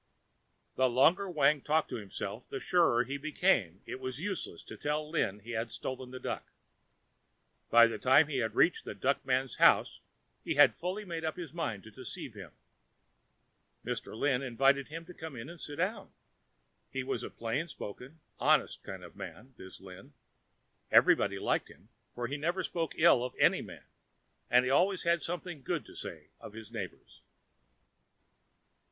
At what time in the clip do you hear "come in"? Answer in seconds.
15.13-15.49